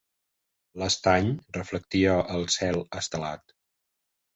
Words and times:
L'estany 0.83 1.29
reflectia 1.59 2.19
el 2.39 2.51
cel 2.59 2.85
estelat. 3.05 3.61